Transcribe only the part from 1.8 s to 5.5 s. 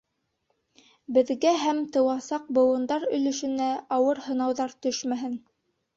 тыуасаҡ быуындар өлөшөнә ауыр һынауҙар төшмәһен.